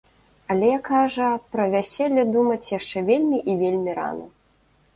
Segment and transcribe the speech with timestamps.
[0.53, 4.25] Але, кажа, пра вяселле думаць яшчэ вельмі і вельмі рана.